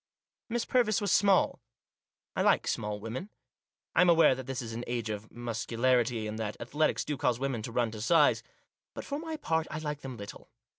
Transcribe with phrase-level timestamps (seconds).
[0.49, 1.59] Miss Purvis was small.
[2.35, 3.29] I like small women.
[3.93, 7.37] I am aware that this is an age of muscularity, and that athletics do cause
[7.37, 8.41] women to run to size.
[8.95, 10.49] But, for my part, I like them little.